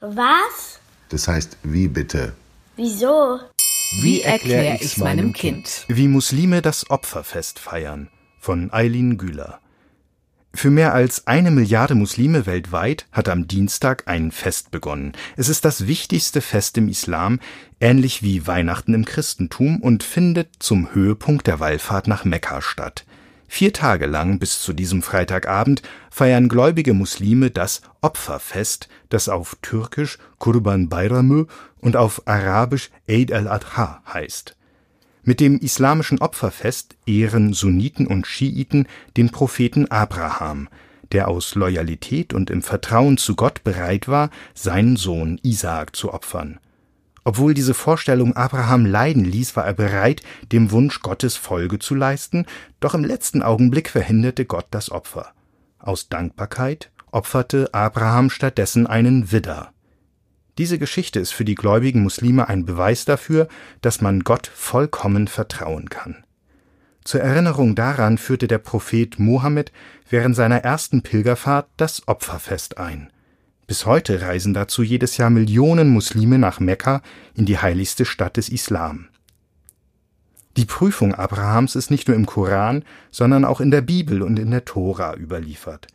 [0.00, 0.80] Was?
[1.10, 2.32] Das heißt, wie bitte?
[2.76, 3.38] Wieso?
[4.00, 5.84] Wie erkläre ich's meinem Kind?
[5.88, 8.08] Wie Muslime das Opferfest feiern
[8.38, 9.60] von Eileen Güler.
[10.54, 15.12] Für mehr als eine Milliarde Muslime weltweit hat am Dienstag ein Fest begonnen.
[15.36, 17.38] Es ist das wichtigste Fest im Islam,
[17.78, 23.04] ähnlich wie Weihnachten im Christentum und findet zum Höhepunkt der Wallfahrt nach Mekka statt.
[23.52, 30.18] Vier Tage lang bis zu diesem Freitagabend feiern gläubige Muslime das Opferfest, das auf Türkisch
[30.38, 31.48] Kurban Bayramı
[31.80, 34.56] und auf Arabisch Eid al-Adha heißt.
[35.24, 38.86] Mit dem islamischen Opferfest ehren Sunniten und Schiiten
[39.16, 40.68] den Propheten Abraham,
[41.10, 46.60] der aus Loyalität und im Vertrauen zu Gott bereit war, seinen Sohn Isaak zu opfern.
[47.24, 52.46] Obwohl diese Vorstellung Abraham leiden ließ, war er bereit, dem Wunsch Gottes Folge zu leisten,
[52.80, 55.32] doch im letzten Augenblick verhinderte Gott das Opfer.
[55.78, 59.72] Aus Dankbarkeit opferte Abraham stattdessen einen Widder.
[60.58, 63.48] Diese Geschichte ist für die gläubigen Muslime ein Beweis dafür,
[63.80, 66.24] dass man Gott vollkommen vertrauen kann.
[67.04, 69.72] Zur Erinnerung daran führte der Prophet Mohammed
[70.08, 73.10] während seiner ersten Pilgerfahrt das Opferfest ein.
[73.70, 77.02] Bis heute reisen dazu jedes Jahr Millionen Muslime nach Mekka
[77.36, 79.06] in die heiligste Stadt des Islam.
[80.56, 84.50] Die Prüfung Abrahams ist nicht nur im Koran, sondern auch in der Bibel und in
[84.50, 85.86] der Tora überliefert.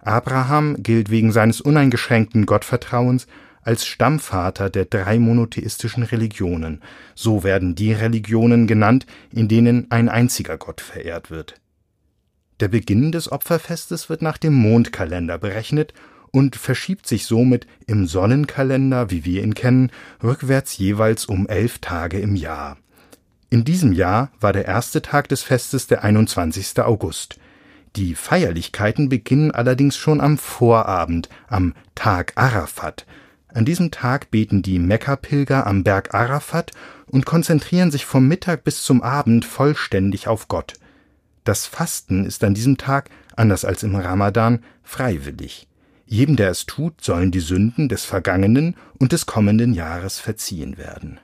[0.00, 3.28] Abraham gilt wegen seines uneingeschränkten Gottvertrauens
[3.62, 6.82] als Stammvater der drei monotheistischen Religionen,
[7.14, 11.54] so werden die Religionen genannt, in denen ein einziger Gott verehrt wird.
[12.58, 15.94] Der Beginn des Opferfestes wird nach dem Mondkalender berechnet
[16.32, 22.18] und verschiebt sich somit im Sonnenkalender, wie wir ihn kennen, rückwärts jeweils um elf Tage
[22.18, 22.78] im Jahr.
[23.50, 26.80] In diesem Jahr war der erste Tag des Festes der 21.
[26.80, 27.38] August.
[27.96, 33.04] Die Feierlichkeiten beginnen allerdings schon am Vorabend, am Tag Arafat.
[33.48, 36.72] An diesem Tag beten die Mekka-Pilger am Berg Arafat
[37.04, 40.74] und konzentrieren sich vom Mittag bis zum Abend vollständig auf Gott.
[41.44, 45.68] Das Fasten ist an diesem Tag, anders als im Ramadan, freiwillig.
[46.12, 51.18] Jedem, der es tut, sollen die Sünden des vergangenen und des kommenden Jahres verziehen werden.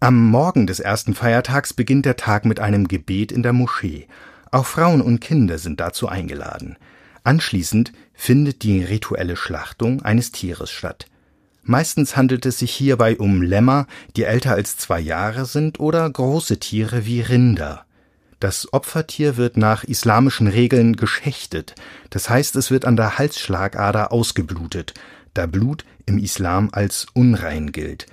[0.00, 4.08] Am Morgen des ersten Feiertags beginnt der Tag mit einem Gebet in der Moschee.
[4.50, 6.78] Auch Frauen und Kinder sind dazu eingeladen.
[7.24, 11.04] Anschließend findet die rituelle Schlachtung eines Tieres statt.
[11.62, 13.86] Meistens handelt es sich hierbei um Lämmer,
[14.16, 17.84] die älter als zwei Jahre sind, oder große Tiere wie Rinder.
[18.42, 21.76] Das Opfertier wird nach islamischen Regeln geschächtet,
[22.10, 24.94] das heißt es wird an der Halsschlagader ausgeblutet,
[25.32, 28.08] da Blut im Islam als unrein gilt.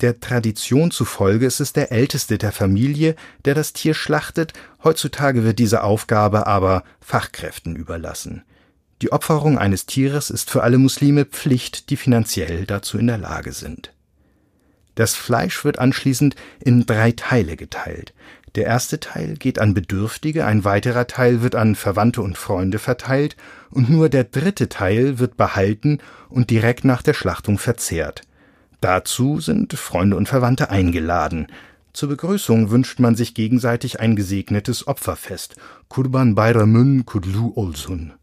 [0.00, 5.58] Der Tradition zufolge ist es der Älteste der Familie, der das Tier schlachtet, heutzutage wird
[5.58, 8.44] diese Aufgabe aber Fachkräften überlassen.
[9.02, 13.52] Die Opferung eines Tieres ist für alle Muslime Pflicht, die finanziell dazu in der Lage
[13.52, 13.92] sind.
[14.94, 18.14] Das Fleisch wird anschließend in drei Teile geteilt.
[18.56, 23.36] Der erste Teil geht an Bedürftige, ein weiterer Teil wird an Verwandte und Freunde verteilt
[23.70, 25.98] und nur der dritte Teil wird behalten
[26.30, 28.22] und direkt nach der Schlachtung verzehrt.
[28.80, 31.48] Dazu sind Freunde und Verwandte eingeladen.
[31.92, 35.56] Zur Begrüßung wünscht man sich gegenseitig ein gesegnetes Opferfest,
[35.88, 38.14] Kurban Bayramün Kudlu Olsun,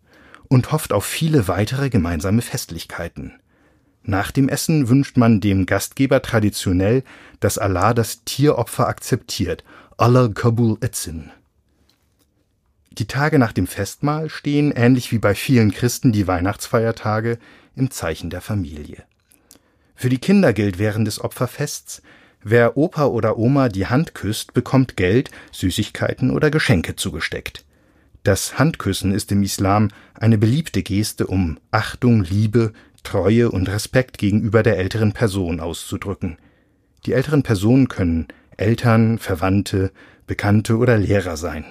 [0.48, 3.34] und hofft auf viele weitere gemeinsame Festlichkeiten.
[4.02, 7.04] Nach dem Essen wünscht man dem Gastgeber traditionell,
[7.40, 9.64] dass Allah das Tieropfer akzeptiert
[9.98, 11.30] Allah Kabul Etzin.
[12.90, 17.38] Die Tage nach dem Festmahl stehen, ähnlich wie bei vielen Christen die Weihnachtsfeiertage,
[17.76, 19.03] im Zeichen der Familie.
[19.94, 22.02] Für die Kinder gilt während des Opferfests,
[22.42, 27.64] wer Opa oder Oma die Hand küsst, bekommt Geld, Süßigkeiten oder Geschenke zugesteckt.
[28.24, 34.64] Das Handküssen ist im Islam eine beliebte Geste, um Achtung, Liebe, Treue und Respekt gegenüber
[34.64, 36.38] der älteren Person auszudrücken.
[37.06, 38.28] Die älteren Personen können
[38.58, 39.91] Eltern, Verwandte,
[40.28, 41.66] Bekannte oder Lehrer sein.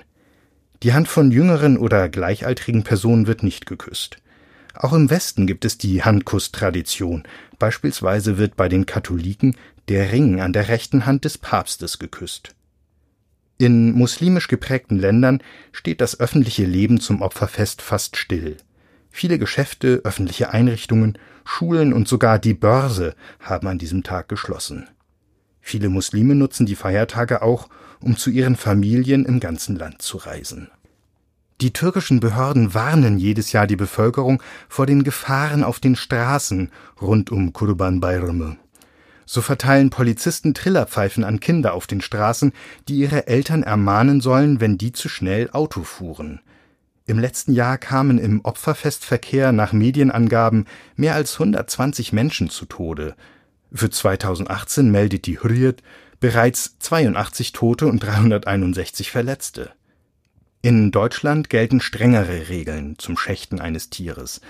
[0.83, 4.19] Die Hand von jüngeren oder gleichaltrigen Personen wird nicht geküsst.
[4.75, 7.25] Auch im Westen gibt es die Handkusstradition.
[7.59, 9.57] Beispielsweise wird bei den Katholiken
[9.89, 12.55] der Ring an der rechten Hand des Papstes geküsst.
[13.59, 18.57] In muslimisch geprägten Ländern steht das öffentliche Leben zum Opferfest fast still.
[19.11, 24.89] Viele Geschäfte, öffentliche Einrichtungen, Schulen und sogar die Börse haben an diesem Tag geschlossen.
[25.63, 27.69] Viele Muslime nutzen die Feiertage auch,
[28.01, 30.69] um zu ihren Familien im ganzen Land zu reisen.
[31.63, 36.71] Die türkischen Behörden warnen jedes Jahr die Bevölkerung vor den Gefahren auf den Straßen
[37.01, 38.57] rund um Kurban Bayramı.
[39.25, 42.53] So verteilen Polizisten Trillerpfeifen an Kinder auf den Straßen,
[42.89, 46.41] die ihre Eltern ermahnen sollen, wenn die zu schnell Auto fuhren.
[47.07, 50.67] Im letzten Jahr kamen im Opferfestverkehr nach Medienangaben
[50.97, 53.15] mehr als 120 Menschen zu Tode.
[53.75, 55.83] Für 2018 meldet die Hürriyet
[56.21, 59.71] bereits 82 Tote und 361 Verletzte.
[60.61, 64.41] In Deutschland gelten strengere Regeln zum Schächten eines Tieres.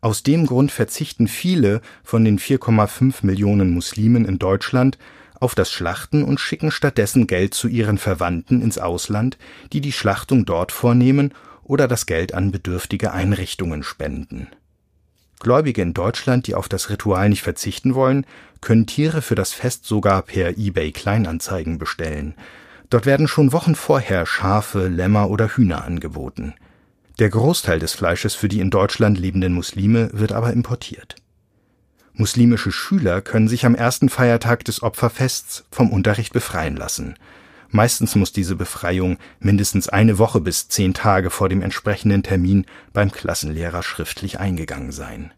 [0.00, 4.98] Aus dem Grund verzichten viele von den 4,5 Millionen Muslimen in Deutschland
[5.38, 9.38] auf das Schlachten und schicken stattdessen Geld zu ihren Verwandten ins Ausland,
[9.72, 14.48] die die Schlachtung dort vornehmen oder das Geld an bedürftige Einrichtungen spenden.
[15.40, 18.26] Gläubige in Deutschland, die auf das Ritual nicht verzichten wollen,
[18.60, 22.34] können Tiere für das Fest sogar per eBay Kleinanzeigen bestellen.
[22.90, 26.54] Dort werden schon Wochen vorher Schafe, Lämmer oder Hühner angeboten.
[27.18, 31.16] Der Großteil des Fleisches für die in Deutschland lebenden Muslime wird aber importiert.
[32.12, 37.14] Muslimische Schüler können sich am ersten Feiertag des Opferfests vom Unterricht befreien lassen.
[37.70, 43.12] Meistens muss diese Befreiung mindestens eine Woche bis zehn Tage vor dem entsprechenden Termin beim
[43.12, 45.32] Klassenlehrer schriftlich eingegangen sein.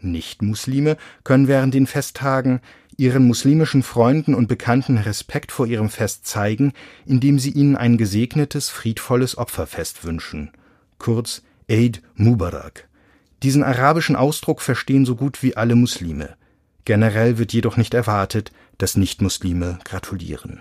[0.00, 2.60] Nichtmuslime können während den Festtagen
[2.96, 6.72] ihren muslimischen Freunden und Bekannten Respekt vor ihrem Fest zeigen,
[7.04, 10.52] indem sie ihnen ein gesegnetes, friedvolles Opferfest wünschen,
[10.98, 12.88] kurz Eid Mubarak.
[13.42, 16.36] Diesen arabischen Ausdruck verstehen so gut wie alle Muslime.
[16.84, 20.60] Generell wird jedoch nicht erwartet, dass Nichtmuslime gratulieren